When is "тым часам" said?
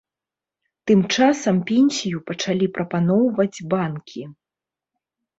0.91-1.55